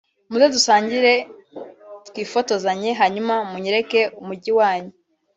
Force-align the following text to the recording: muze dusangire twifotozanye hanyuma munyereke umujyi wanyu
muze 0.29 0.45
dusangire 0.55 1.13
twifotozanye 2.07 2.89
hanyuma 2.99 3.35
munyereke 3.49 3.99
umujyi 4.21 4.51
wanyu 4.59 4.91